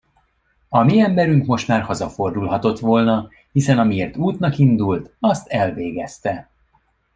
[0.69, 6.49] A mi emberünk most már hazafordulhatott volna, hiszen amiért útnak indult, azt elvégezte.